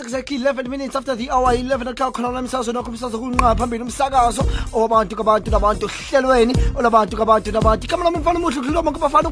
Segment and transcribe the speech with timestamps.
[0.00, 2.14] exactly 11 minutes after the hour 11 o'clock.
[2.14, 4.42] Khona namsakazo nokho umsakazo kunqa phambili umsakazo.
[4.72, 7.86] Owabantu kabantu nabantu hlelweni olabantu kabantu nabantu.
[8.04, 9.30] Lami mfana umuhle kuloma kubafana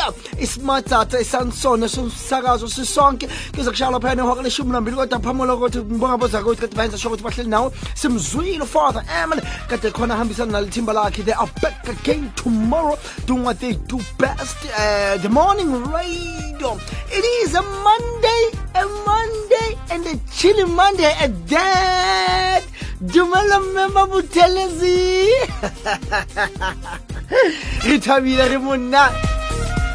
[0.00, 6.16] ukapatiya isimatsatsa isansona somsakazo sisonke kuze kushayela phela nehora leshumi nambili kodwa phamula ukuthi ngibonga
[6.16, 11.22] bozakuthi kade bayenza sure ukuthi bahleli nawo simzwile father emily kade khona ahambisana nalithimba lakhe
[11.24, 14.56] they are back again tomorrow doing what they do best.
[14.78, 16.78] Uh, the morning radio.
[17.10, 22.62] It is a monday a monday and a chilly monday at that.
[23.00, 25.30] Dumela mmema bothelezi
[27.88, 29.10] re thabile re monna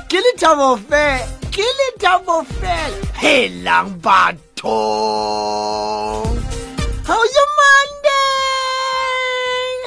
[0.09, 4.80] ke lethabo fela ke lethabo fela helang batho
[7.09, 8.22] how's your monday?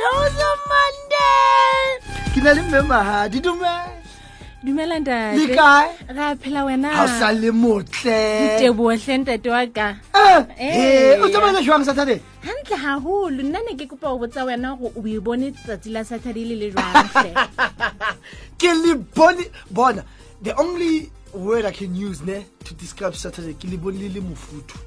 [0.05, 1.83] How's your monday?
[2.35, 3.98] Ke na le mme mahadi dumela
[4.65, 5.57] dumela ntate.
[6.09, 6.89] Ra phela wena.
[6.93, 8.59] Ha o sa le motle.
[8.59, 9.97] Tebohle ntate wa ka.
[10.15, 11.15] Eh, Eh.
[11.15, 12.21] eh, o tsamaile jwang saturday?
[12.43, 13.43] Hantle haholo.
[13.43, 16.55] Nna ne ke kopa go botsa wena gore o e bone tsatsi la saturday le
[16.57, 17.33] le jwangtle
[18.59, 20.03] ke le bone bona
[20.43, 24.21] the only word i can use ne to describe saturday ke le bone le le
[24.21, 24.79] mofuthu.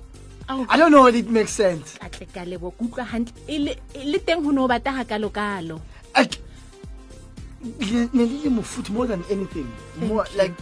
[0.49, 1.95] I don't know whether it makes sense.
[1.97, 3.33] Katle ka lebo ke utlwa hantle.
[3.47, 5.79] E le- e le teng go ne o bata ga kalo-kalo
[6.17, 6.50] like le
[7.61, 9.67] ne le le mofuthu more than anything.
[9.97, 10.53] More like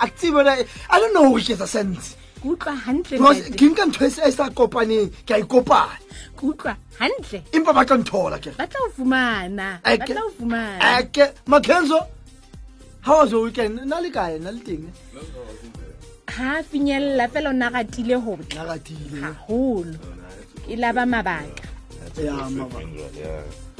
[0.00, 2.16] a ke tsebe whether- i don't know gore ke etsa sense.
[2.42, 3.18] Ke utlwa hantle
[3.58, 5.98] ke nka ntho e e sa kopaneng ke a ikopanya
[6.36, 7.42] ke utlwa hantle.
[7.52, 8.50] Empa ba tla nthola ke.
[8.56, 10.98] Ba tla o fumana ba Eke- tla o fumana.
[11.00, 11.98] eke makenzo
[13.00, 13.84] how was your weekend?
[13.86, 14.38] Na le kae?
[14.40, 14.86] Na le teng?
[16.28, 18.62] Ha finyella fela o ne a ratile go tla.
[18.64, 19.18] Na ratile.
[19.22, 19.98] Gagolo
[20.68, 21.66] e laba mabaka.
[22.22, 22.82] Ya mabaka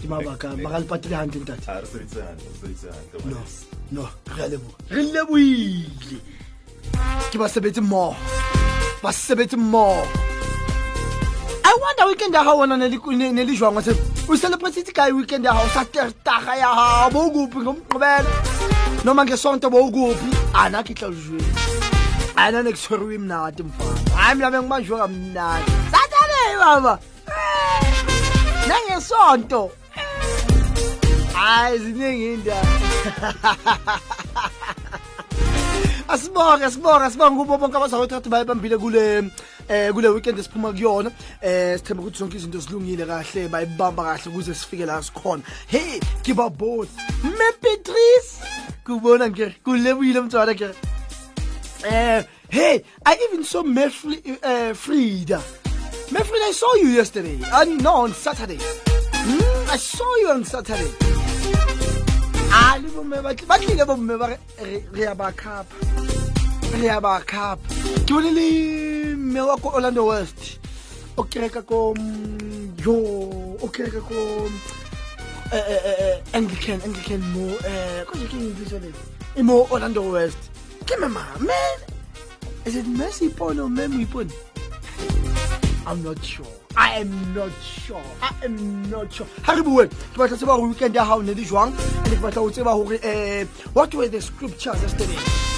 [0.00, 1.66] ke mabaka maka le patile gantle ntate.
[3.90, 4.02] No
[4.36, 6.18] re a leboga re leboile
[7.30, 8.16] ke basebetsi mmogo
[9.02, 10.06] basebetsi mmogo
[11.64, 13.92] i wonder weekend ya gago ona ne le- jwangwa se
[14.28, 18.30] o celebrate kae weekend ya gago sa tertaga ya gago bo o kuphi ngomgqibelo
[19.04, 21.52] noma ngesonto bo o kuphi ana ke tla ujweni
[22.36, 23.98] ana ne ke tshweriwe mnate mfana.
[24.16, 26.98] Hayi mna bengibanjwe kamnati satabei baba.
[27.26, 29.70] Eh, nangesonto
[31.38, 32.68] hayi ziningi indaba
[36.08, 39.30] asibonge asibonge asibonge kubo bonke abazawethu kathi bayibambile kule
[39.68, 41.10] eh kule weekend esiphuma kuyona
[41.42, 46.50] eh sithemba ukuthi zonke izinto zilungile kahle bayibamba kahle ukuze sifike la sikhona hey kiba
[46.50, 46.90] both.
[47.22, 48.30] Me Patrice!
[48.84, 50.74] Kubona ke kulebuyile mntwana ke
[51.84, 55.40] eh hey i even saw me uh, frida.
[56.10, 58.58] Me i saw you yesterday uh, no on saturday
[59.28, 60.92] mm, i saw you on saturday.
[62.52, 65.74] A le bomme ba ba tlile bomme ba re- ya ba khapa
[66.80, 67.60] re ya ba khapa
[68.06, 68.46] ke bone le
[69.16, 70.58] mme wa ko orlando west.
[71.18, 72.96] O kereka ko mm, yo
[73.60, 74.48] o kereka ko
[75.52, 78.90] eh, eh, eh, eh, anglican anglican mo eh ko ke eng bitso le
[79.36, 80.38] e mo orlando west.
[80.88, 81.78] Ke mama man
[82.64, 84.32] is it mercy pone or memo ipone
[85.88, 86.44] I'm not sure.
[86.76, 88.02] I am not sure.
[88.20, 89.26] I am not sure.
[89.44, 91.72] Ha re bue, ke batla tseba hore weekend ya hao ne le jwang,
[92.04, 95.16] and ke batla ho tseba hore eh what were the scriptures yesterday?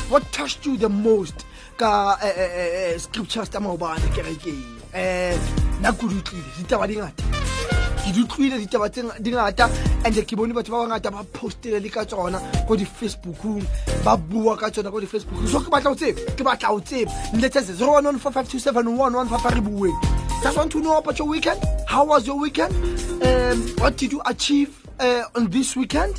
[0.08, 1.46] What touched you the most
[1.76, 4.62] ka eh, eh, eh, scriptures tsa maobane kerekeng?
[4.94, 5.34] Eh
[5.82, 7.49] na ku utlwile ditaba di ngata.
[8.10, 8.88] Ke di utlwile ditaba
[9.20, 9.70] di ngata
[10.04, 13.62] and ke bone batho ba bangata ba postile le ka tsona ko di-facebookong
[14.04, 17.10] ba bua ka tsona ko di-facebookong so ke batla ho tseba ke batla ho tseba.
[17.34, 19.94] Nletsetse zero one one four five two seven one one five re bueng
[20.42, 21.60] just want to know about your weekend?
[21.86, 22.74] How was your weekend?
[23.22, 26.16] Um, what did you achieve uh, on this weekend?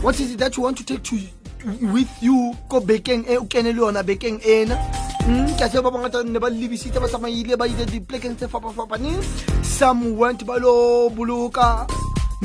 [0.00, 1.18] What is it that you want to take to
[1.82, 4.78] with you ko bekeng e o kene le yona bekeng ena
[5.26, 9.18] Mm, a tseba ba bangata ne ba lebisitse ba tsamaile ba ile diplekeng tse fapafapaneng.
[9.62, 11.86] Some went ba lo boloka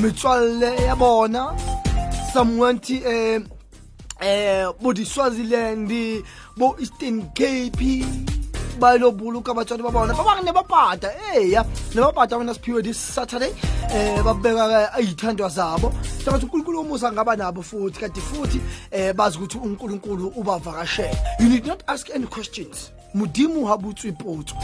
[0.02, 1.53] metswalle ya bona.
[2.34, 3.38] Some went eh,
[4.17, 5.94] eh, bo di-swaziland
[6.58, 8.02] bo eastern cape
[8.81, 10.13] ba lo boloka batswadi ba bona.
[10.13, 11.63] Ba bangwe ne ba pata eya
[11.93, 13.53] ne ba siphiwe this saturday
[13.93, 15.93] eh babeka ayithandwa zabo.
[16.25, 18.59] Sabathi uNkulunkulu umusa ngaba nabo futhi kanti futhi
[18.91, 22.91] eh bazi ukuthi uNkulunkulu ubavakashela you need not ask any questions.
[23.13, 24.55] Modimo ha butswe potso.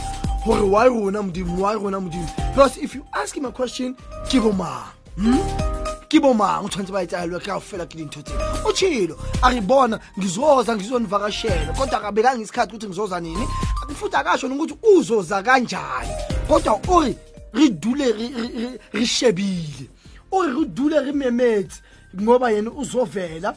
[0.42, 3.94] Hore why rona modimo why rona modimo because if you ask him a question
[4.28, 4.82] ke bo mang?
[5.16, 5.77] Hmm?
[6.08, 8.64] Ke bomang o tshwanetse ba etsayelwe ka fela ke dintho tsena.
[8.64, 11.76] O tshilo a re bona ngizoza ngizonivakashela.
[11.76, 13.46] Kodwa akabekanga isikhathi ukuthi ngizoza nini?
[13.94, 16.12] Futhi akasho nokuthi uzoza kanjani?
[16.48, 17.16] Kodwa uri
[17.52, 19.88] re dule re- shebile.
[20.32, 21.82] Uri re dule re memetse
[22.16, 23.54] ngoba yena uzovela.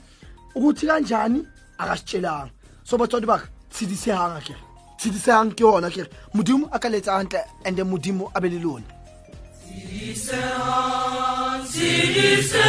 [0.56, 1.48] Ukuthi kanjani?
[1.78, 2.52] Akasitshelanga.
[2.84, 4.56] So batswadi baka tshedisehanga ke
[4.98, 6.10] tshedisang ke ona kere?
[6.36, 8.60] Modimo a ka letsa gantle and modimo a be le
[9.72, 12.62] Silicean, Silicean,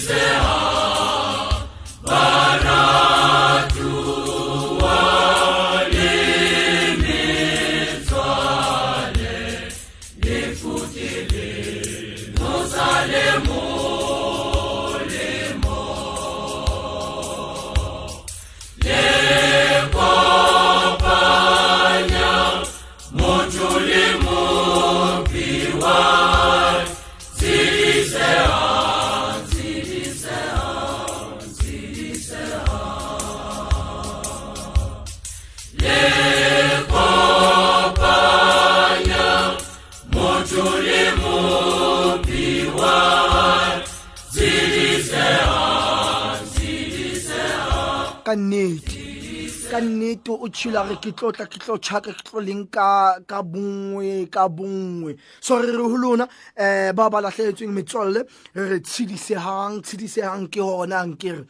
[0.00, 0.29] nnete
[50.40, 54.48] o tshila re ke tlotla ke tlo tshaka ke tlo leng ka ka bongwe ka
[54.48, 56.24] bongwe so re re ho lona
[56.56, 61.44] um ba ba lahletsweng metswalle re re tshedisehang tshedisehang ke hona nkere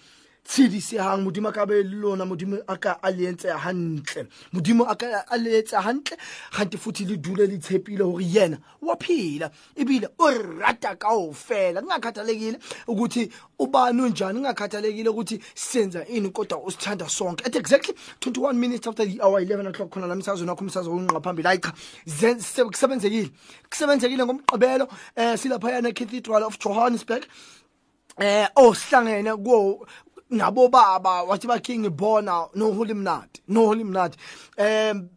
[0.50, 4.26] tshedisehang modimo a ka be le lona modimo a ka a le entse hantle.
[4.52, 6.16] Modimo a ka a le etse hantle
[6.50, 11.80] gante futhi le dule le tshepile gore yena wa phila ebile o rata kaofela.
[11.83, 13.30] Kungakhathalekile ukuthi
[13.61, 17.47] ubani unjani kungakhathalekile ukuthi senza ini kodwa usithanda sonke.
[17.47, 21.21] At exactly 21 minutes after the hour 11 o'clock khona la msazweni wakho umsazo unqa
[21.21, 21.47] phambili.
[21.47, 23.30] Hayi cha kusebenzekile
[23.71, 27.25] kusebenzekile ngomgqibelo um silaphayana ecathedral of johannesburg.
[28.19, 29.87] Eh osihlangene kuwo
[30.30, 34.18] nabo baba wathi bakhe ngibona noholi mnati noholi mnati.
[34.58, 35.10] Um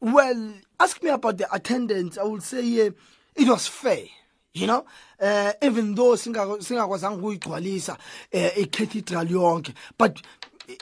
[0.00, 2.90] well ask me about the attendance i will say uh,
[3.36, 4.04] it was fair
[4.52, 4.84] you know?
[5.20, 7.96] Uh, even though singakwazanga ukuyigcwalisa
[8.34, 10.20] uh, i-cathedral yonke but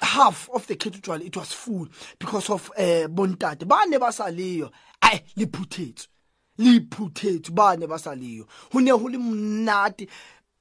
[0.00, 3.64] half of the cathedral it was full because of uh, bontate.
[3.66, 4.70] Bane basaliyo
[5.02, 6.08] ay liphuthetswe
[6.58, 8.46] liphuthetswe bane basaliyo.
[8.72, 10.08] Ho ne ho le monate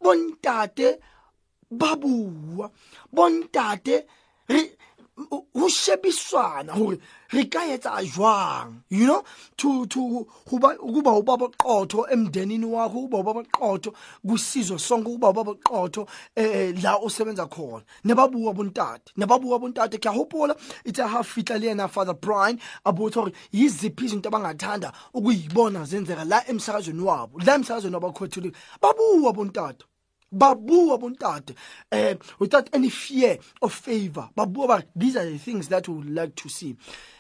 [0.02, 0.98] bontate
[1.72, 2.70] ba bua
[3.14, 4.06] bontate
[4.48, 4.72] re
[5.54, 6.98] ho shebiswana hore
[7.32, 9.24] re ka etsa jwang you know?
[9.58, 13.94] To to kuba kuba ubaba qotho emndenini wakho kuba ubaba qotho
[14.26, 17.84] kusizwe sonke kuba ubaba qotho eh la osebenza khona.
[18.04, 20.00] Nebabuka bontate nebabuka bontate.
[20.00, 25.86] Ke hopola itse ha fitla le yena father Brian abotha hore yiziphi izinto abangathanda ukuyibona
[25.86, 28.52] zenzeka la emsakazweni wabo la emsakazweni wabakhothuli
[28.82, 29.86] babuka bontate.
[30.34, 31.56] Babua bontate
[31.92, 34.30] uh, without any fear of favor.
[34.36, 36.76] Babua ba these are the things that we would like to see.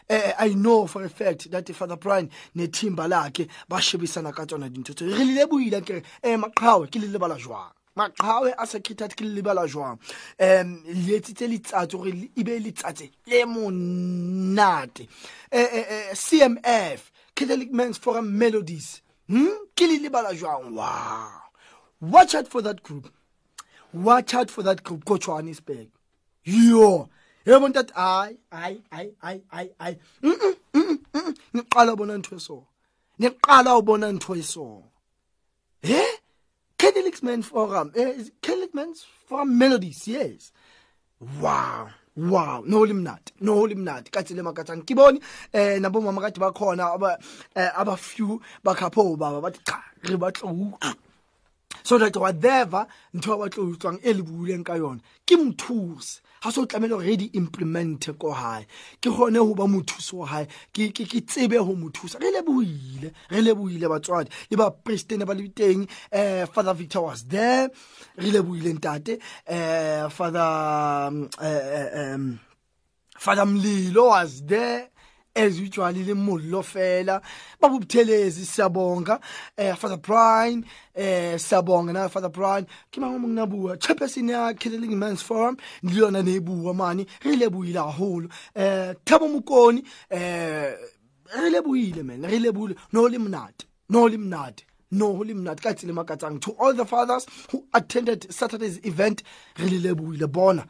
[0.09, 4.93] Uh, i know for a fact that father brian nethimba lakhe bashebisana ka tsona dintho
[4.95, 5.05] tse.
[5.05, 7.71] Re lile buile ke eh maqhawe ke le lebala jwang?
[7.97, 9.99] Maqhawe a secretary ke le lebala jwang?
[10.39, 15.07] Um le etsitse letsatsi gore e be letsatsi le monate.
[15.51, 19.01] Eh, eh, eh, cmf catholic men's forum melodies.
[19.27, 19.67] Hmm?
[19.75, 20.73] ke le lebala jwang?
[20.73, 21.50] Wow
[22.01, 23.13] watch out for that group.
[23.93, 25.05] Watch out for that group.
[25.05, 25.87] Ko Johannesburg.
[26.43, 27.09] Yo.
[27.45, 29.97] Yebo ntathi hayi hayi hayi hayi hayi hayi.
[31.55, 32.67] Ngiqala ubona into eso.
[33.19, 34.83] Niqala ubona into eso.
[35.83, 36.17] Eh
[36.77, 37.91] Catholic Men Forum.
[37.95, 40.07] Eh Catholic Men's Forum Melodies?
[40.07, 40.51] Yes.
[41.39, 42.63] Wow wow.
[42.65, 45.21] No limnati no limnati kathi le makathani kiboni
[45.53, 47.17] eh nabo mama kade bakhona aba
[47.55, 50.77] eh, aba few bakhapho baba bathi cha re batlo
[51.83, 56.49] so that whatever ntho ba tlo utswang e le buileng ka yona ke mothusi ha
[56.49, 58.65] so tlamela re di implement ko hae.
[58.99, 60.47] Ke gone ho ba mothusi wa hae.
[60.73, 62.17] Ke ke ke tsebe ho mothusa.
[62.19, 64.29] Re le buile re le buile batswadi.
[64.49, 67.69] Le ba president ba le teng eh father Victor was there.
[68.17, 70.49] Re le buile ntate eh father
[71.13, 72.39] um, uh, um
[73.17, 74.89] father Mlilo was there.
[75.35, 77.21] as usual le mollo fela
[77.59, 79.19] baba ubuthelezi siyabonga.
[79.57, 82.65] Eh father brian eh siyabonga na father brian.
[82.91, 87.05] Kima ngomu nginabuwa chairperson ya killing men's forum ndilona nebuwa mani.
[87.23, 90.77] Rile buyila holo eh thabo mukoni eh
[91.41, 96.73] rile buyile man rile buyile no limnati no limnati no limnati kathi lemakatsang to all
[96.73, 99.23] the fathers who attended saturday's event
[99.57, 100.65] rile buyile bona.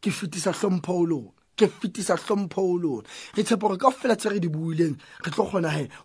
[0.00, 3.08] Ke fitisa hlompho lo ke fetisa hlompho o lona.
[3.36, 5.44] Re tshepa gore ka fela tse re di buileng re tlo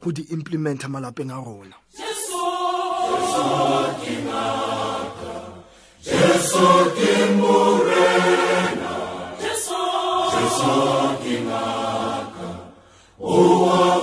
[0.02, 1.76] go di implementa malapeng a rona.
[6.10, 6.66] Jesu
[6.96, 8.94] ke morena.
[9.42, 9.82] Jesu
[10.34, 10.76] Jesu
[11.24, 12.50] ke ngaka.
[13.20, 13.99] O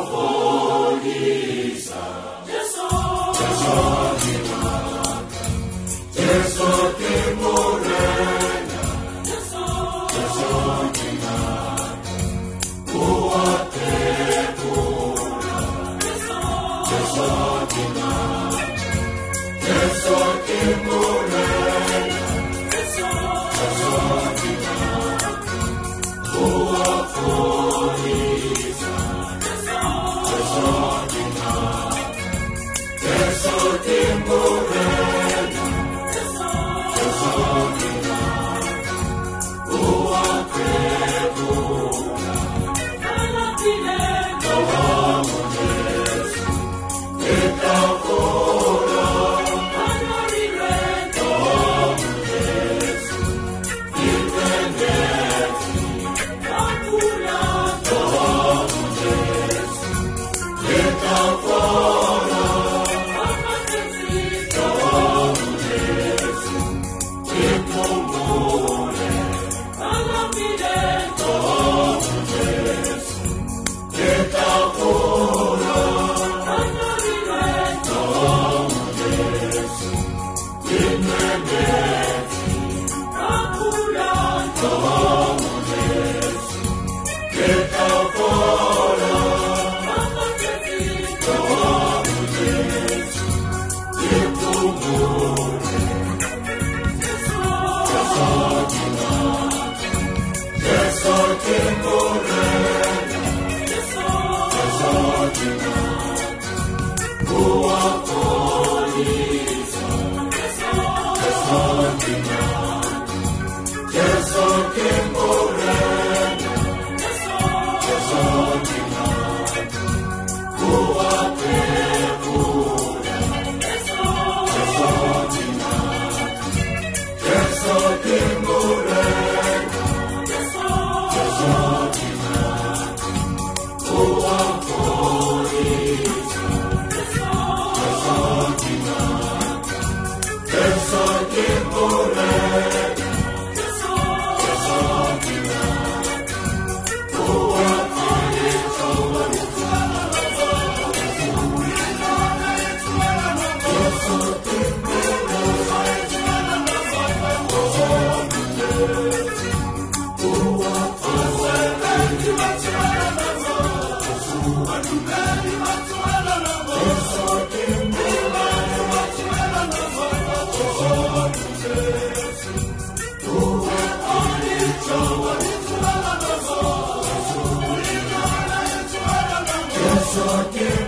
[180.17, 180.86] Zorkin.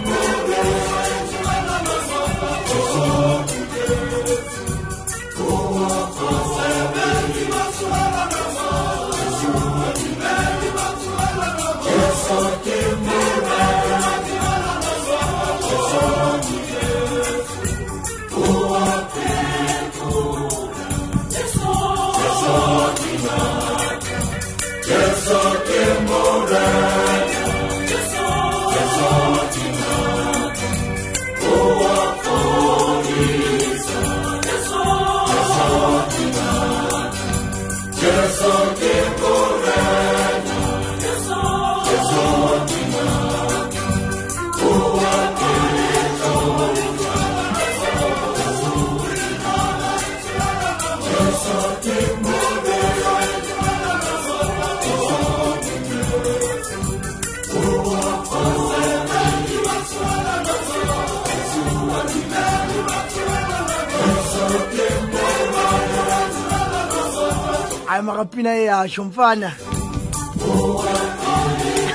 [68.18, 69.52] Hayi makapina iyasho mfana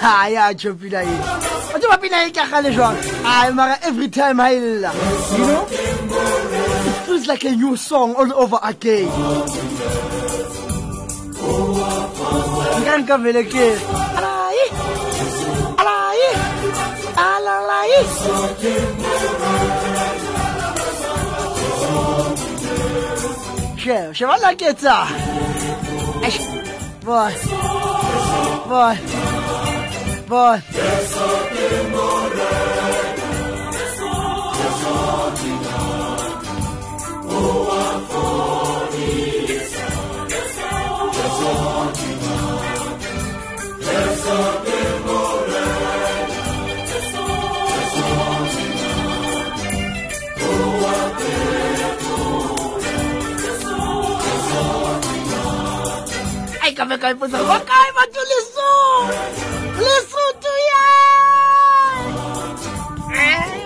[0.01, 1.17] hayi yatsho pina ye
[1.73, 2.95] batho ba pina e kagale jwang?
[3.23, 4.91] Hayi mara every time ha ella
[5.37, 5.67] you know?
[5.69, 9.07] It feels like a new song all over again.
[12.79, 13.67] Nka nka vele ke.
[14.17, 14.65] Alayi
[15.81, 16.29] alayi
[17.17, 18.01] alalayi
[23.83, 25.52] Che, che va la
[28.65, 28.97] Voz.
[30.25, 30.63] Voz.
[30.73, 31.43] É só
[44.65, 44.82] I do.
[56.73, 59.07] ka be ka ipotsa go kae batho lesong
[59.85, 60.81] lesotho ya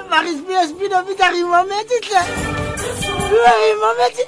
[0.10, 2.22] marisbspino fita re imametse tle.
[3.43, 4.24] Re imametse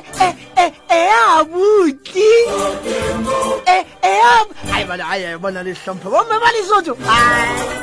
[0.58, 2.32] e ya butli
[4.74, 6.10] ai bana ai bona le hlompho.
[6.10, 6.94] Bomme ba lesotho.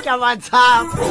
[0.04, 1.04] Ka batshapa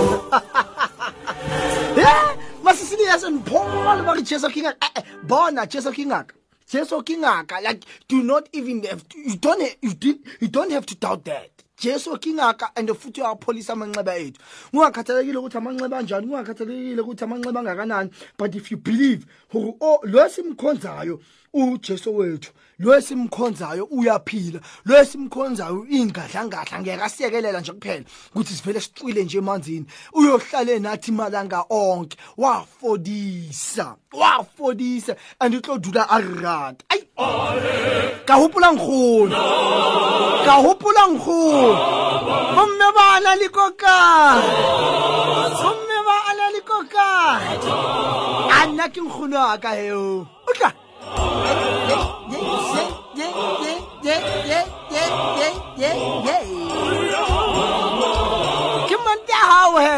[1.97, 4.77] eh, masisini ya senphole ba re chesa ke ngaka.
[4.85, 6.44] Eh, eh, bona chesa ke ngaka.
[6.67, 10.85] Jesu kingaka like do not even have to, you don't you did you don't have
[10.85, 11.49] to doubt that.
[11.77, 14.39] Jesu kingaka and futhi uyapholisa amanxeba ethu.
[14.73, 21.19] Ungakhathalekile ukuthi amanxeba anjani ungakhathalekile ukuthi amanxeba angakanani but if you believe oh lo simkhonzayo
[21.53, 29.23] uJesu wethu lo simkhonzayo uyaphila lo simkhonzayo ingadlangahla ngeke asiyekelela nje kuphela ukuthi sivele sicwile
[29.23, 29.85] nje emanzini.
[30.13, 37.01] Uyohlale nathi malanga onke wafodisa wafodisa and utlo dula a rata ai
[38.25, 39.35] ka hopola nkgono
[40.45, 41.75] ka hopola nkgono
[42.55, 43.95] bomme ba ana le koka
[45.59, 47.07] bomme ba ana le koka
[48.55, 50.71] a nna ke nkgono a ka heo o tla
[54.05, 54.13] ke
[59.05, 59.97] mante ya hao he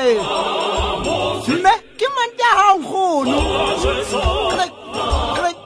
[1.55, 3.37] mme ke mante ya hao nkgono
[4.51, 4.73] Click,
[5.35, 5.57] click,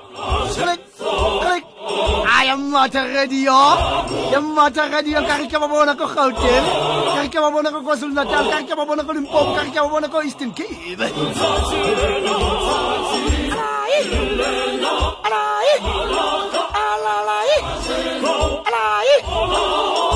[0.57, 0.81] click,
[1.41, 1.63] click.
[2.27, 3.57] Ah, ya mmatha radio
[4.33, 6.65] ya mmatha radio ka re ke ba bona ko gauteng
[7.13, 9.53] ka re ke ba bona ko kwazulu natal ka re ke ba bona ko limpopo
[9.53, 10.97] ka ke ba ko eastern cape
[13.53, 14.01] Alai.
[15.29, 16.40] Alai.
[18.71, 19.05] 来
[19.45, 20.10] 们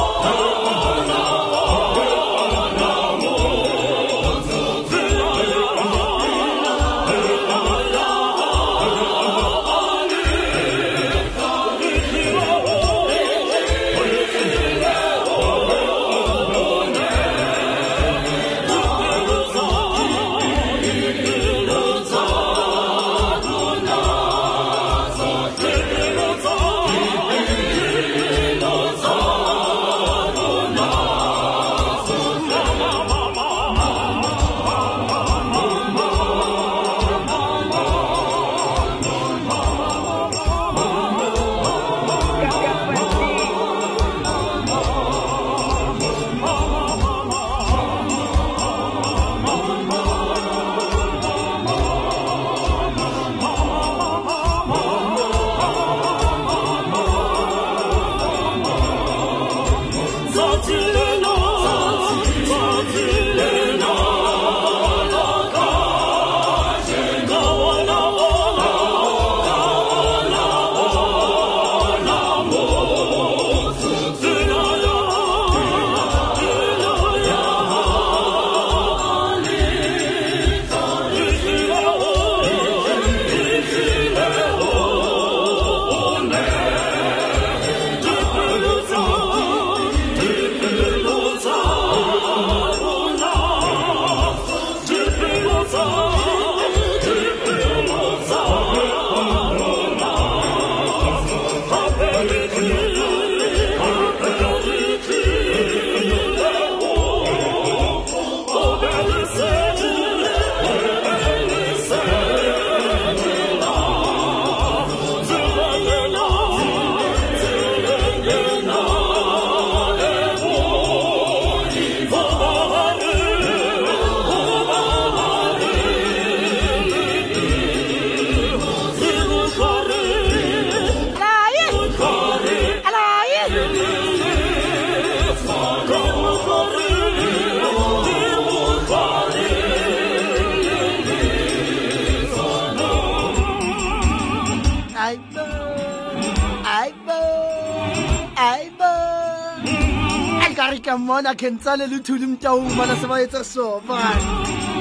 [150.65, 153.65] ka re ka mmona ke ntsane le thule mtaumana se ba etsa so.
[153.88, 154.17] Bana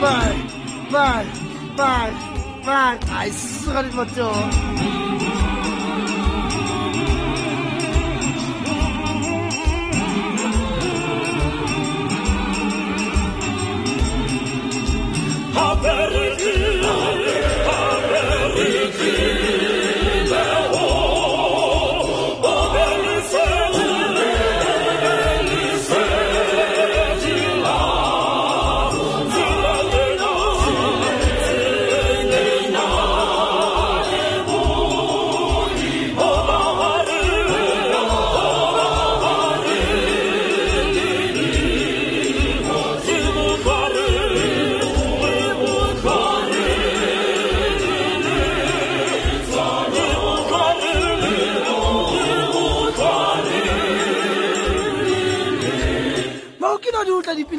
[0.02, 1.28] bana
[1.78, 2.12] bana
[2.66, 4.73] bana ai sesegane matoo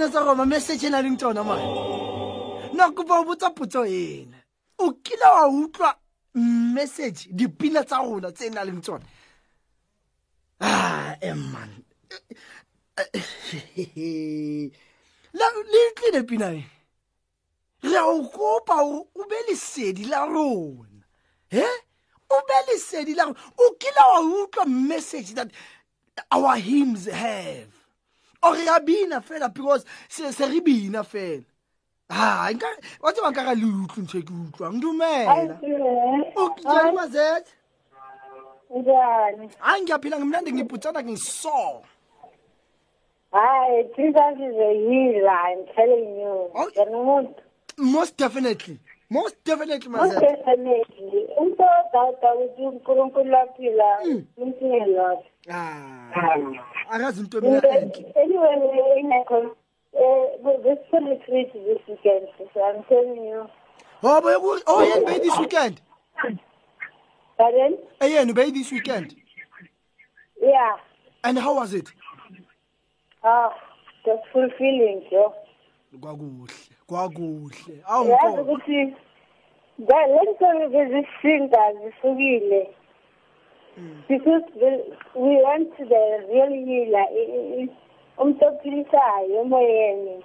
[0.05, 4.37] dipina tsa roma message e na leng tsona mae na kopa o botsa potso ena.
[4.77, 5.95] O kile wa utlwa
[6.33, 9.05] message dipina tsa rona tse na leng tsona
[10.61, 11.83] ah emman.
[15.33, 16.63] Le tlile pina e?
[17.83, 21.05] Re o kopa gore o be lesedi la rona.
[21.51, 21.65] E
[22.29, 23.39] o be lesedi la rona.
[23.57, 25.51] O kile wa utlwa message that
[26.31, 27.74] our hymns have
[29.21, 31.43] fela because se se re bina fela
[32.09, 32.67] ha nka
[33.01, 35.59] wa tseba nka ga le utlwe ntho ke utlwang dumela
[36.35, 37.47] o jani mazet
[38.69, 39.49] Njani?
[39.59, 41.81] hayi ngiyaphila ngimnandi ngiputsana ngiso
[43.35, 46.49] Hayi, Jesus is a healer, I'm telling you.
[46.55, 47.35] Oh.
[47.77, 48.79] Most definitely.
[49.09, 51.27] Most definitely Most definitely.
[51.37, 53.37] Odawuda ukuthi uNkulunkulu
[54.37, 55.17] umuntu ngelona.
[55.51, 56.11] ah
[56.89, 59.55] akazi into enhle Anyway, ingekho
[59.93, 60.25] eh
[60.63, 62.27] this retreat this weekend.
[62.53, 63.47] So I'm telling you.
[64.03, 64.35] oh boy
[64.67, 65.81] oh yena bay this weekend
[67.37, 67.77] Pardon?
[68.01, 69.15] eh yena bay this weekend
[70.41, 70.75] Yeah.
[71.23, 71.91] and how was it
[73.23, 73.49] Ah,
[74.05, 75.33] just fulfilling, yo.
[75.99, 76.47] kwakuhle
[76.87, 78.95] kwakuhle Yazi awunkomo ukuthi
[79.79, 82.75] la lento bezisinda zisukile.
[83.77, 84.07] Mm.
[84.07, 84.43] Because
[85.15, 87.69] we went to the real healer, i- i-
[88.17, 88.45] umuntu
[89.41, 90.23] emoyeni.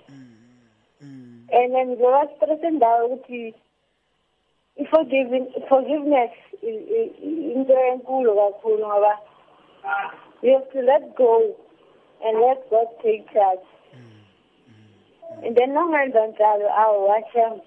[1.53, 3.55] And then njengoba sitrese indawo ukuthi
[4.77, 6.31] i-forgiving- forgiveness
[6.63, 9.19] i- i- i- into enkulu kakhulu ngoba
[9.85, 10.11] ah.
[10.43, 11.43] you have to let go
[12.25, 13.67] and let God take charge.
[13.95, 14.01] Mm,
[14.69, 17.61] mm, and then nongenza njalo awu washa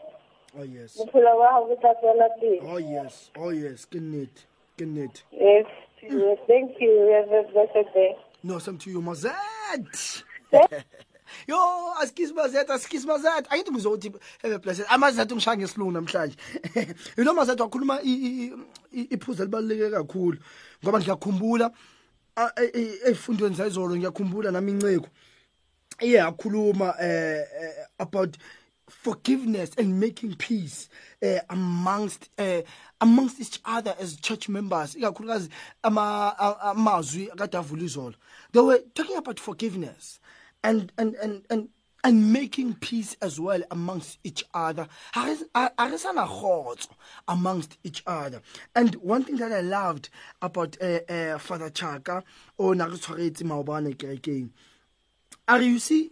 [0.60, 0.98] oh yes.
[0.98, 3.32] Bophelo ba gago bo tla tswela pele oh yes.
[3.40, 3.86] Oh yes.
[3.90, 4.46] Ke nnete
[4.78, 5.66] ke nnete yes
[6.02, 6.92] yes, thank you.
[7.14, 8.16] Have a blessed day.
[8.44, 10.24] No same to you mazet.
[11.48, 11.58] Yo
[12.02, 13.48] askis mazet askis mazet.
[13.50, 16.36] Ayithi ngizothi have a blessed amazet ungishaya ngesilungu namhlanje.
[17.18, 18.54] You know mazet wakhuluma i- i-
[18.94, 20.38] i- iphuzu elibaluleke kakhulu
[20.84, 21.72] ngoba ngiyakhumbula
[22.36, 25.08] a- e- e- ey'fundweni zayizolo ngiyakhumbula nami inceko
[26.02, 28.38] iye yakhuluma eh eh, about
[29.02, 30.88] forgiveness and making peace
[31.22, 32.62] uh, amongst uh,
[33.02, 34.94] amongst each other as church members.
[34.94, 35.12] They were
[38.96, 40.20] talking about forgiveness
[40.64, 41.70] and and and and
[42.06, 44.88] and making peace as well amongst each other.
[47.28, 48.42] Amongst each other.
[48.76, 50.10] And one thing that i loved
[50.42, 52.24] about uh, uh, father chaka
[52.60, 54.50] o na re tshwaretse maobane kerekeng.
[55.48, 56.12] Are you see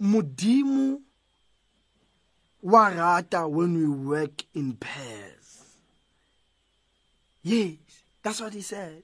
[0.00, 1.00] modimo
[2.62, 5.64] wa rata when we work in pairs.
[7.42, 7.76] Yes
[8.22, 9.02] that's what he said.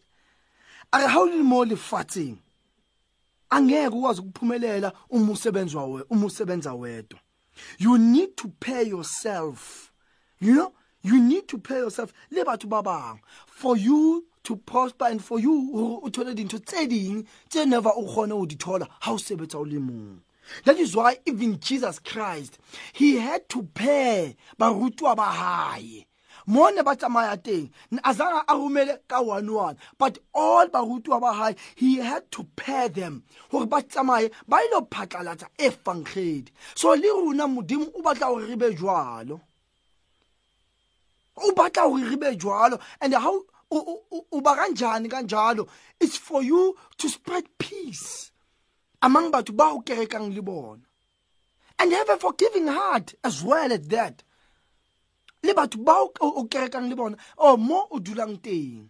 [0.92, 2.38] Are how le mo lefatsheng
[3.50, 7.18] angeke ukwazi ukuphumelela uma usebenza
[7.78, 9.92] you need to pay yourself
[10.40, 10.72] you know?
[11.02, 15.70] You need to pay yourself le batho ba for you to prosper and for you
[15.72, 17.26] hore o thole dintho tse ding
[17.66, 18.56] never o kgone ho di
[20.64, 22.58] that is why even jesus christ
[22.92, 26.06] he had to pay barutwa ba hae.
[26.46, 27.70] Mone ba tsamaya teng
[28.02, 32.88] azanga a romele ka one one but all barutwa ba hae he had to pair
[32.90, 33.22] them.
[33.50, 38.28] Gore ba tsamaye ba ile ho phatlalatsa e fankgedi so le rona modimo o batla
[38.34, 39.40] gore re be jwalo.
[41.38, 42.78] O batla gore re be jwalo.
[43.00, 45.66] And how o- o o- o ba kanjani kanjalo
[45.98, 48.30] it's for you to spread peace.
[49.02, 50.82] Among batho ba o kerekang le bona.
[51.78, 54.22] And have a forgiving heart as well at that.
[55.42, 58.88] Le batho ba o kerekang le bona or mo o dulang teng.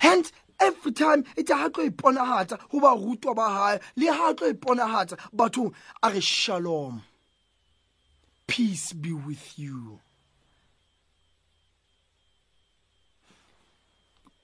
[0.00, 4.32] Hence every time e tla ha tlo iponahatsa ho ba rutwa ba hae le ha
[4.32, 7.02] tlo iponahatsa bathong a re shalom.
[8.46, 10.00] Peace be with you.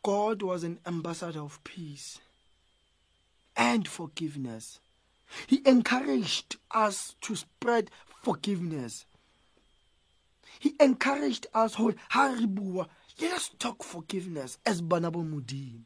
[0.02, 2.18] God was an ambassador of peace
[3.60, 4.80] and forgiveness.
[5.46, 7.90] He encouraged us to spread
[8.22, 9.04] forgiveness.
[10.58, 12.88] He encouraged us, Haribua,
[13.20, 15.82] let us talk forgiveness as Banaba Mudim.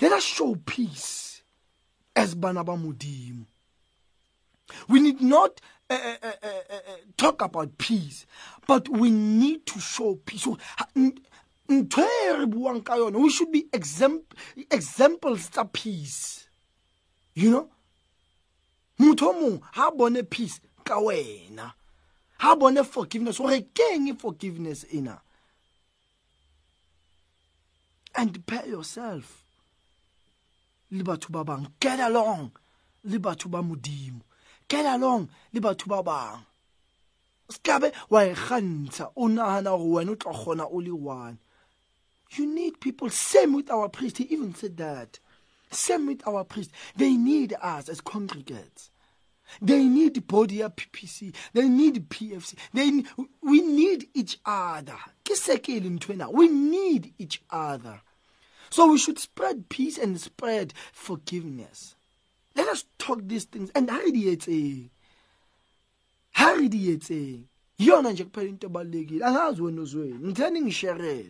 [0.00, 1.42] Let us show peace
[2.16, 3.44] as Banaba Mudim.
[4.88, 6.78] We need not uh, uh, uh,
[7.18, 8.26] talk about peace,
[8.66, 10.42] but we need to show peace.
[10.42, 10.58] So,
[11.68, 16.48] ntho e re buang ka yone we should be examples tsa peace.
[17.34, 17.68] You know?
[18.98, 21.72] Motho o mongwe bone peace ka wena
[22.38, 25.20] ha bone forgiveness gore keng forgiveness ena?
[28.14, 29.44] And prepare yourself.
[30.90, 32.52] Le batho ba bang get along.
[33.04, 34.22] Le batho ba modimo
[34.66, 35.28] get along.
[35.52, 36.40] Le batho ba bang.
[37.50, 41.38] Sekabe wa e gantsha o nagana gore wena o tla kgona o le one
[42.30, 43.10] You need people.
[43.10, 44.18] Same with our priest.
[44.18, 45.18] He even said that.
[45.70, 46.70] Same with our priest.
[46.96, 48.90] They need us as congregates.
[49.62, 51.34] They need body PPC.
[51.54, 52.54] They need PFC.
[52.74, 53.02] They
[53.42, 54.96] we need each other.
[56.32, 58.00] We need each other.
[58.70, 61.96] So we should spread peace and spread forgiveness.
[62.54, 64.90] Let us talk these things and hurry di etseng.
[66.32, 67.44] Hurry di etseng.
[67.78, 69.24] Yona nje kuphela into ebalekile.
[69.24, 71.24] Angazi wena uzweni.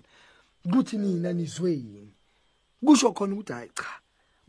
[0.72, 2.14] Kuthi nina nizweni
[2.84, 3.84] kusho khona ukuthi hayi cha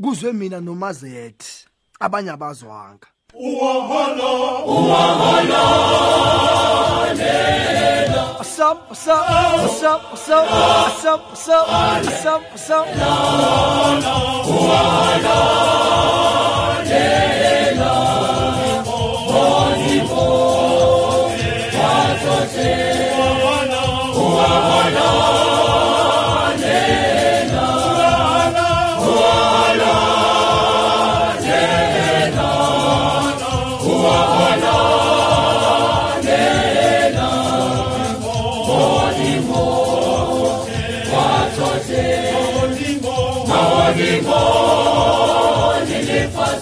[0.02, 1.66] kuzwe mina nomazethi
[2.00, 3.08] abanye abazwanga.
[3.34, 4.32] Uwaholo
[4.66, 5.64] uwaholo
[8.60, 9.26] Sup, sup,
[9.80, 10.50] sup, sup,
[10.98, 12.86] sup, sup, sup, sup.
[12.98, 13.50] No,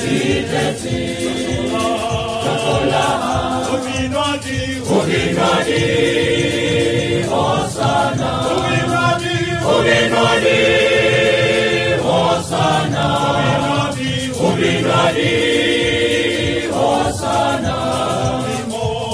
[0.00, 0.98] Titeti,
[2.44, 3.06] Kakola,
[3.72, 4.60] Uminwadi,
[4.96, 5.82] Uminwadi,
[7.32, 9.36] Hosanna, Uminwadi,
[9.72, 10.60] Uminwadi,
[12.04, 14.10] Hosanna, Uminwadi,
[14.46, 15.32] Uminwadi,
[16.76, 17.76] Hosanna,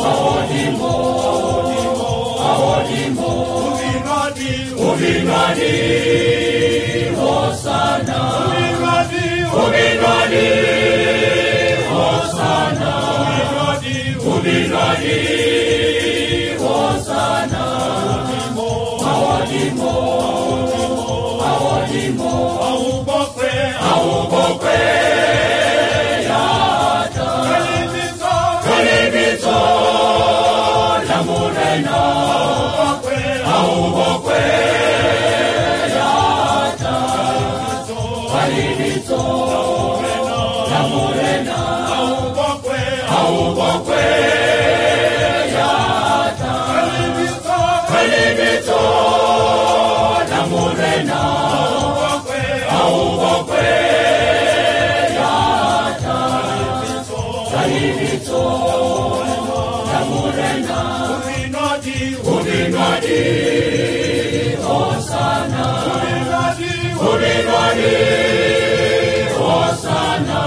[0.08, 0.94] Aodimo,
[2.50, 3.32] Aodimo,
[3.70, 5.72] Uminwadi, Hosanna,
[9.02, 10.48] Uminwadi,
[13.02, 13.96] Uminwadi,
[14.32, 15.18] Ubiradi,
[16.62, 17.64] Hosanna,
[19.10, 19.92] Awadimo,
[21.50, 22.32] Awadimo,
[67.72, 70.40] Ubinwadi, Hosanna.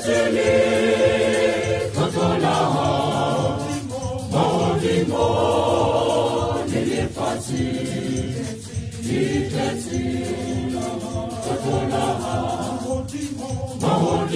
[0.06, 0.73] Italy.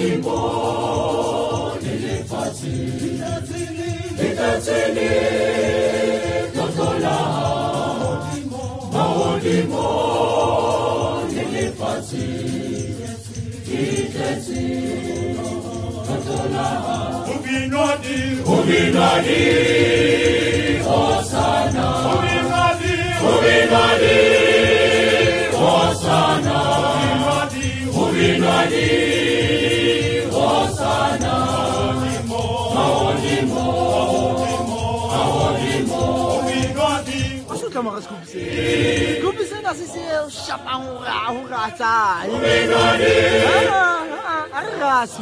[0.08, 2.76] Nilipo, nilipati,
[4.16, 5.10] nitatsini,
[6.54, 7.16] totola,
[8.92, 9.86] maudimo,
[11.28, 12.26] nilipati,
[13.68, 14.64] nitati,
[16.06, 16.66] totola,
[17.34, 18.18] ubinwadi,
[18.54, 19.42] ubinwadi,
[20.88, 22.94] osana, ubinwadi,
[23.28, 24.16] ubinwadi,
[39.74, 40.00] se
[40.30, 41.92] shapang go ratsa
[44.52, 45.20] a re rase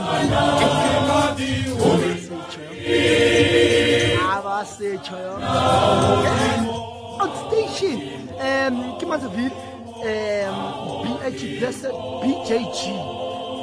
[4.22, 5.34] a ba setšho yo
[7.22, 7.98] outstation
[8.40, 9.58] um ke matsaville
[10.08, 10.56] um
[11.04, 12.80] bh blessed bjg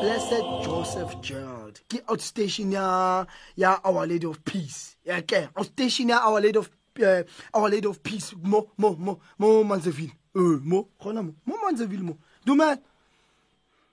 [0.02, 3.26] blessed joseph gerald ke outstation ya
[3.56, 6.70] ya our lady of peace ya ke outstation ya our lady of
[7.02, 7.24] uh,
[7.54, 12.04] our lady of peace mo mo mo mo manzeville uh, mo gona mo mo manzeville
[12.04, 12.18] mo.
[12.46, 12.78] Dumela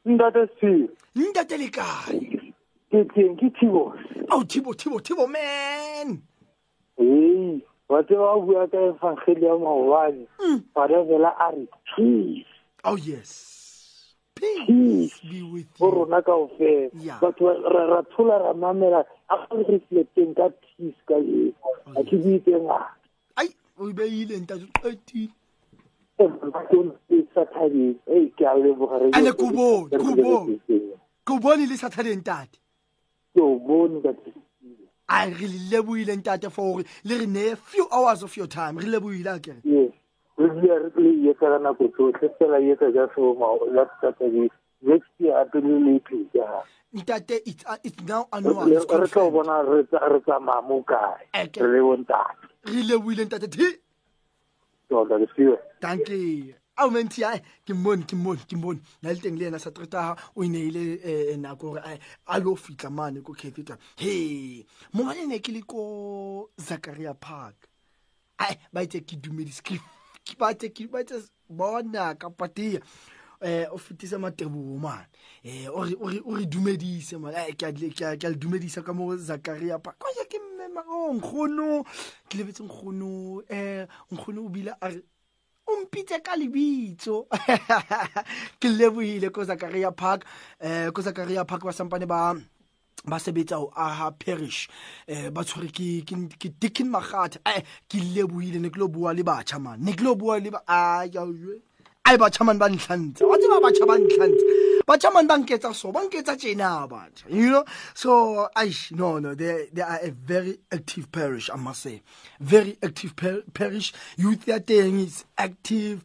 [0.04, 2.52] ntate seo ntate le kae.
[2.90, 3.98] Ke teng ke thibos
[4.30, 6.20] ao thibo thibo thibo man.
[6.98, 10.26] Ee wa tseba wa bua ka efangeli ya maobane.
[10.74, 12.46] Badavela a re peace
[12.84, 13.49] oh yes
[14.66, 15.94] peace be with go you.
[15.94, 17.20] Rona kao fela Yeah.
[17.20, 21.52] batho ba- ra ra thola ra mamela a ka re reflecteng ka peace ka eo
[21.86, 22.94] a oh, ke buitse ngata
[23.36, 25.30] ai o beile ntate o qetile.
[26.20, 26.28] Eh,
[27.34, 27.96] sa thabeng.
[28.06, 30.58] Ei ke a leboga Ane ke bone, ke bone.
[30.66, 30.80] ke
[31.24, 32.58] ke bone le saturday ntate.
[33.38, 34.12] O bone ka
[35.08, 38.78] ai re le ntate for gore le re neye few hours of your time.
[38.78, 39.62] Re a kere
[41.40, 44.50] yes re dula re tlo e etsa ka nako tsotlhe fela e etsa ja seomalatsatabeng
[44.82, 46.62] next year ape le le ipheta
[46.92, 51.62] ntate it's, uh, it's now annual re tlo bona re re tsamaya mo kae Okay.
[51.62, 53.78] re le bontate re leboile ntate thi
[54.88, 58.80] tota ke fiwe danke ao menti ai ke mmone ke mmone ke mmone.
[59.02, 60.96] Na le teng le ena sa treta o ineile
[61.34, 64.64] um nako gore a lo fitlha mane ko cathedral he
[64.94, 67.68] mongwane ne ke le ko zacharia park.
[68.38, 69.76] Ai ba itse ke dumedise ke
[70.30, 71.18] ke- ba itse ke ba itse
[71.50, 72.78] bona ka patia
[73.42, 75.02] eh o fetisa matebogo man
[75.42, 78.16] eh o re- o re o re dumedise man ai ke a le- ke a
[78.16, 79.98] ke a le dumedisa ka mo zacharia park.
[79.98, 81.84] Kwa ke mmema o nkgono
[82.28, 85.00] ke lebetse nkgono eh nkgono o bile a re
[85.66, 87.26] o mpitse ka lebitso.
[88.60, 90.24] Ke lebohile ko zacharia park
[90.60, 92.34] eh ko zacharia park ba sampane ba
[93.04, 94.68] ba sebetsa ho aha parish
[95.06, 99.58] eh ba tshwere ke Dickin Magatha eh ke lebohile ne ke lo bua le batjha
[99.60, 99.80] man.
[99.80, 101.24] Ne ke lo bua le ba aya
[102.10, 104.44] ai batjha man ba ntlhantse wa tseba batjha ba ntlhantse
[104.86, 107.64] batjha man ba nketsa so ba nketsa tjena batjha you know?
[107.94, 109.34] So aish no no.
[109.34, 112.02] They they are a very active parish i must say.
[112.40, 113.92] Very active par- parish.
[114.16, 116.02] Youth ya teng is active.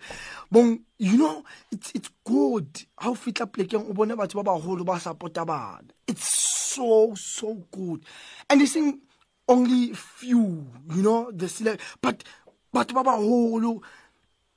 [0.52, 2.70] Bon you know it's it's good.
[3.00, 5.90] How fitla plekeng o bone batho ba baholo ba supporta bana.
[6.06, 8.06] It's so so good.
[8.50, 9.02] And it's in
[9.50, 12.24] only few you know the select but
[12.72, 13.82] but ba baholo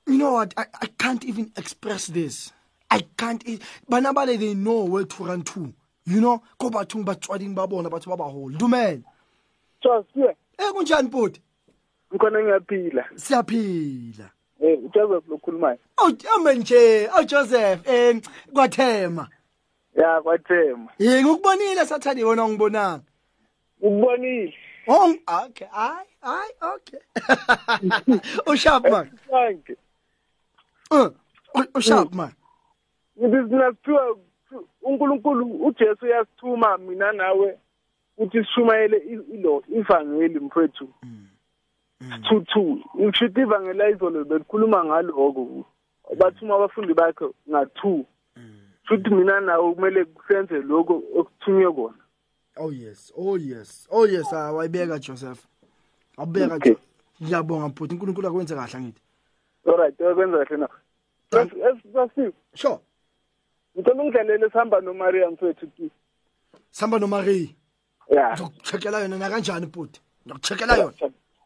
[0.08, 0.54] you know what?
[0.56, 2.52] I, I can't even express this.
[2.90, 5.72] I can't e- bana bale they know where to run to.
[6.06, 6.42] You know?
[6.58, 8.56] Ko bathong batswading ba bona batho ba baholo.
[8.58, 9.02] Dumela.
[9.82, 11.40] So siwe eh kunjani bhuti
[12.12, 13.04] ngikhona ngiyaphila.
[13.14, 14.30] Siyaphila.
[14.60, 18.20] Um ujoseph lokhulumayo awu amenje awu joseph um
[18.52, 19.28] kwathema.
[19.96, 20.88] Ya kwathema.
[20.98, 23.04] Ye ngikubonile sathane wona ngibonanga
[23.80, 24.54] ukubonile
[24.88, 25.68] oh okay.
[25.72, 27.00] Ay ay okay.
[28.46, 29.10] Usharp man.
[29.30, 29.76] Sanke
[30.90, 31.08] uh
[31.74, 32.32] usharp man
[33.18, 34.16] ngithi sinasithiwa
[34.82, 37.58] unkulunkulu ujesu uyasithuma mina nawe
[38.18, 38.96] uthi sishumayele
[39.32, 40.88] ilo ivangeli mfethu.
[42.28, 45.64] Two ngishuthi ivangeli ayizolo belikhuluma ngaloko.
[46.18, 48.04] Bathuma abafundi bakhe nga-two.
[48.88, 51.98] Shuthi mina nawe kumele senze lokho okuthunywe kona.
[52.56, 53.12] Oh yes.
[53.16, 53.86] Oh yes.
[53.90, 54.32] Oh yes.
[54.32, 55.46] Ah, wayibeka joseph
[56.18, 56.46] Okay.
[56.72, 56.78] Jo-
[57.22, 59.02] ngiyabonga bhuti unkulunkulu akwenze kahle angithi.
[59.68, 60.68] Alright kwenza kahle na
[61.92, 62.78] sasiwe sure.
[63.76, 65.94] Ngicela ungidlalele sihamba nomariam mfethu please.
[66.70, 67.56] Sihamba nomarie
[68.10, 70.92] ya ngizokucheckela yona nakanjani bhuti ngizokucheckela yona.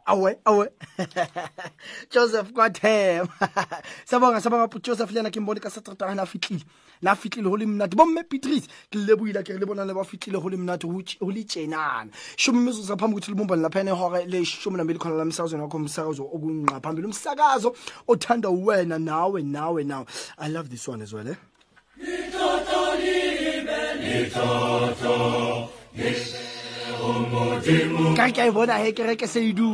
[0.07, 0.69] Awe awe.
[2.11, 3.29] Joseph kwathema.
[4.05, 6.65] Sabonga sabonga bhuti joseph lena ke mbone ka satrata na fitlile
[7.03, 10.05] na fitlile ho le mnate bomme beatrice ke le lebohile ke re le bonane ba
[10.05, 14.77] fitlile ho le mnate ho le tjenana shumi imizuzu saphambi ukuthi libumbane lapha ehora leshumi
[14.77, 16.81] nambili khona la emsakazweni wakho umsakazo okunqa.
[16.81, 17.75] Phambili umsakazo
[18.09, 20.07] othanda wena nawe nawe nawe.
[20.39, 21.37] I love this one as well eh
[28.17, 29.69] ka ke a e bona he kereke se e du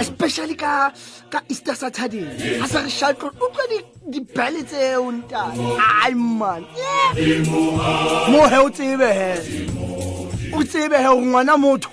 [0.00, 0.92] especially ka
[1.30, 2.26] ka easter saturday.
[2.62, 3.86] A sa re shatlo utlwa di-
[4.20, 5.60] dibele tseo ntate?
[6.02, 6.64] Ai man.
[8.30, 9.30] Mo he o tsebe he?
[10.52, 11.90] O tsebe he gore ngwana motho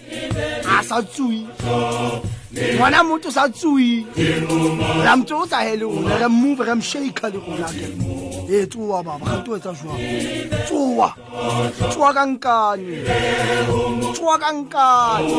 [0.66, 1.46] a sa tsui
[2.52, 4.06] ngwana motho sa tsui
[5.06, 7.88] ra mtse o sa he le rona re move re mshaka le rona ke
[8.52, 10.00] e tsoa baba ga to etsa jwang
[10.68, 11.10] tsoa
[11.92, 12.96] tsoa ka nkane
[14.16, 15.32] tsoa ka nkane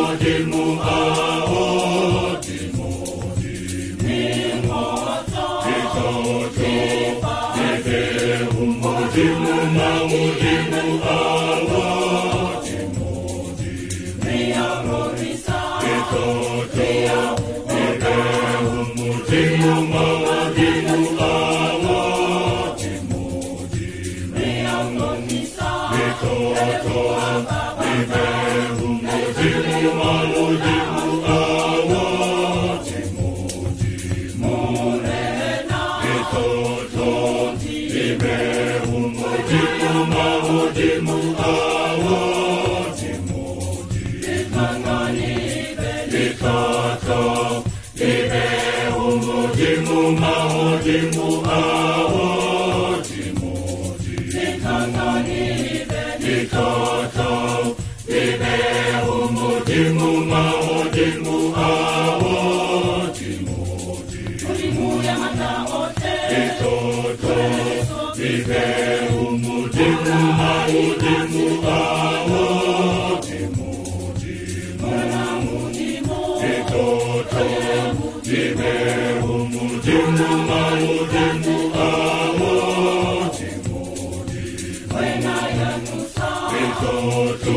[86.52, 87.56] mtoto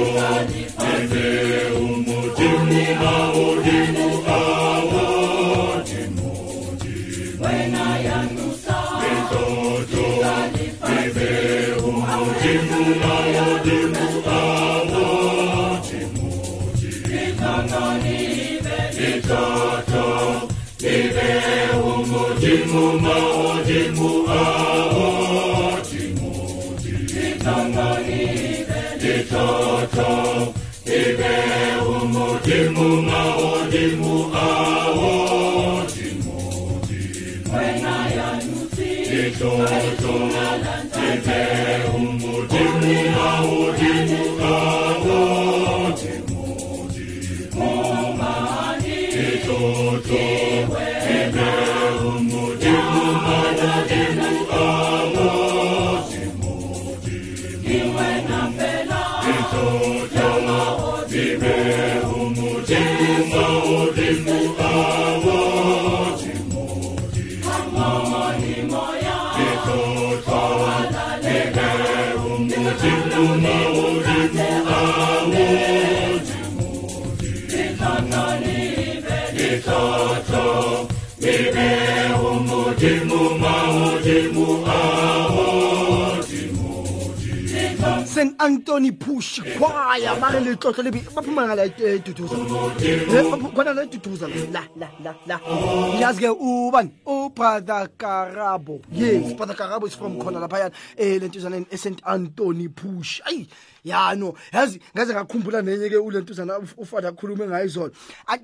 [0.79, 4.07] Nende umujimu maujimu
[39.38, 40.05] st
[88.45, 89.41] antony push.
[89.57, 91.67] Choir ba re letlotlo le ba phumana la
[91.99, 92.35] tutuza.
[93.55, 95.39] Khona la tutuza la la la la.
[95.99, 96.91] Yazi ke ubani?
[97.05, 98.81] Ubrother karabo.
[98.91, 103.21] Yes brother karabo is from khona lapha yana eh lentuzana st antony push.
[103.25, 103.47] Ayi
[103.83, 104.35] ya no.
[104.53, 107.91] Yazi ngaze ngakhumbula nenye ke ulentuzana ufada khulume ngayo izolo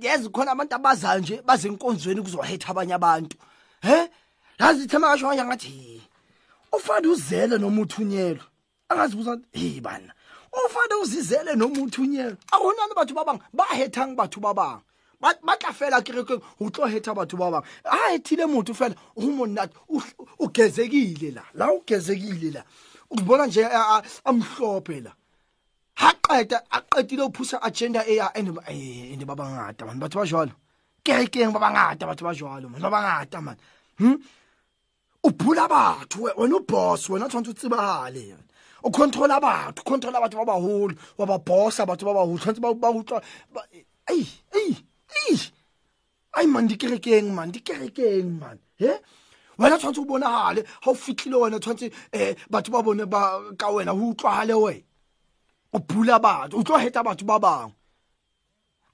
[0.02, 3.38] yazi khona abantu abazayo nje bazenkonzweni kuzohetha abanye abantu.
[3.82, 4.10] He?
[4.60, 6.02] Yazi thema kasho kanje ngathi
[6.74, 8.46] ufada uzele noma uthunyelwa
[8.92, 10.14] angazibuza hey bana
[10.52, 14.82] ufade uzizele noma uthunyelwa akunani batho ba bangwe ba hethang batho ba bangwe
[15.22, 18.96] ba ba tla fela kerekeng o tlo hetha batho ba bangwe a hethile motho fela.
[19.16, 20.02] O monate o-
[20.40, 21.44] o gezekile la.
[21.54, 22.64] La o gezekile la.
[23.10, 25.12] Ukubona nje a- a- amhlophe la.
[25.96, 30.00] Ha qeta a qetile ho phusa agenda e ya ene eh ene ba bangata man
[30.00, 30.52] batho ba jwalo
[31.04, 33.58] kerekeng ba bangata batho ba jwalo man ba bangata man
[34.00, 34.18] hm
[35.24, 38.36] o phula batho we- wena o boss wena o tshwanetse o tsebahale
[38.84, 42.90] o controla batho controla batho ba baholo wa ba bossa batho ba baholo tshwanetse ba
[42.90, 43.22] utlwa
[46.34, 48.92] ai man dikerekeng man dikerekeng man he?
[49.58, 53.68] Wena tshwanetse o bonagale ga o fitlhile wena tshwanetse um batho ba bone ba ka
[53.70, 54.84] wena go utlwagale wena.
[55.74, 57.76] O phula batho o tlo heta batho ba bangwe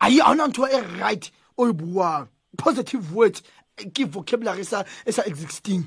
[0.02, 2.28] ayi a ona ntho e right o e buang.
[2.58, 3.44] Positive words
[3.78, 5.86] eh, ke vocabulary sa e sa existing.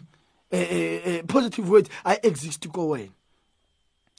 [0.53, 3.13] Eh, eh, eh, positive words a exist ko wena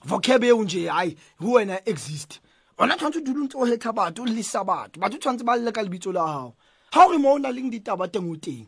[0.06, 2.40] vocab eo nje hayi ho wena exist.
[2.78, 5.00] Ona tshwanetse o dule ntse o heta batho o lesa batho.
[5.00, 6.56] Batho tshwanetse ba lle ka lebitso la gago
[6.92, 8.68] ga o re mo o na leng ditaba teng o teng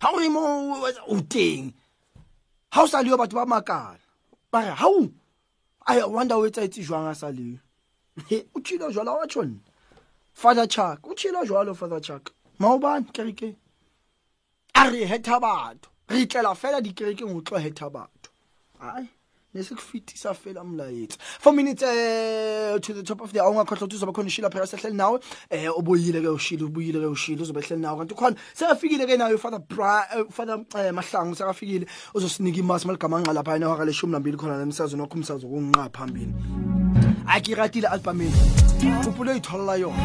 [0.00, 0.42] ga o re mo
[1.08, 1.74] o teng
[2.72, 3.98] ga o sa leo batho ba makala.
[4.52, 5.10] Ba re hau
[5.86, 7.58] I wonder o etsaetse jwang a sa leo
[8.54, 9.58] o tshila jwalo wa tshwanne
[10.32, 12.30] father chuck o tshila jwalo father chuck.
[12.60, 13.56] Maobane kerekeng
[14.74, 18.30] a re heta batho re tlela fela dikerekeng ho tlo heta batho.
[18.80, 19.08] Ai
[19.54, 24.12] nesikufithisa fela umlayethi four minutes uh, to the top of the hour ungakhohlwa ukuthi uzoba
[24.12, 25.20] khona ushila phela sehleli nawe.
[25.50, 27.98] Um ubuyile ke ushila ubuyile ke ushila uzobe ehleli nawe.
[27.98, 33.32] Kanti khona sekaffikile ke nayo father bra eh, ufather um mahlangu sekaffikile uzosinika imasi maligamanqa
[33.32, 36.34] lapha yena hora leshumi nambili khona nemsazweni wakho umsazi wokunqa phambili.
[37.26, 38.32] Hayi ke iratile albhamini
[39.78, 39.96] yona?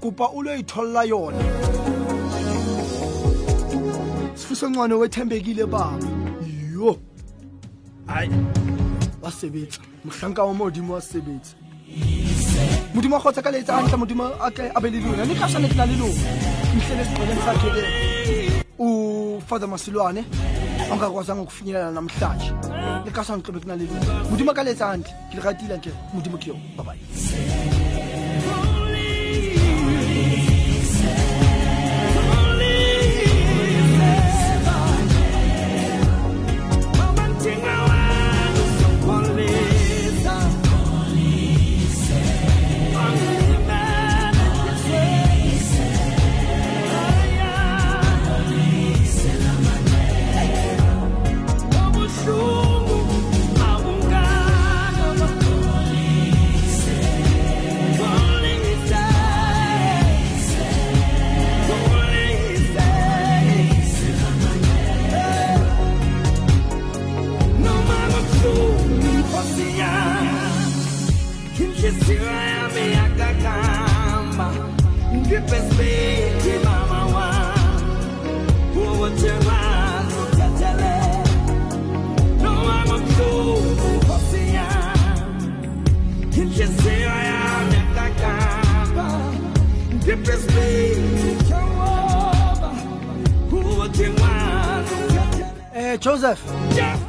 [0.00, 1.38] Kupa ulo uyitholola yona?
[4.34, 6.19] Sifiso ncwane wethembekile baba.
[6.80, 6.96] Yo.
[8.06, 8.30] Hayi
[9.22, 11.54] wasebetsa mohlanka wa modimo wa sebetsa.
[12.94, 15.24] Modimo a kgotsa ka letsa gantle modimo a ke a be le lona.
[15.24, 16.20] Le ka sane ke na le lona.
[16.74, 17.82] Mhlele sigqeleni sakhe ke
[18.78, 20.24] ufather masilwane
[20.92, 22.50] ongakwazanga ukufinyelela namhlanje.
[23.04, 24.24] Le ka sane qobe ke na le lona.
[24.30, 26.56] Modimo ka letsa gantle ke le ratile nke modimo ke yo.
[26.76, 27.99] Babaye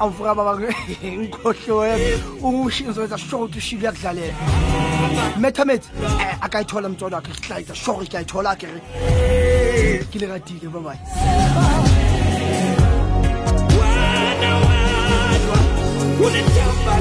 [0.04, 0.58] avuraba
[1.04, 1.96] inkhohloya
[2.90, 4.34] uzowenza sure ukuthi ushilo uyakudlalela
[5.40, 5.84] metamet
[6.42, 8.80] akayithola mtshwana wakhe hlayiza sure ukuthi ayithola kere
[10.12, 11.00] ke le ratile babaye
[16.26, 16.96] unethemba